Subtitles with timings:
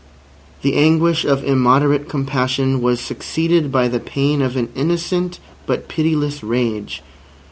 [0.63, 6.41] The anguish of immoderate compassion was succeeded by the pain of an innocent but pitiless
[6.43, 7.03] rage.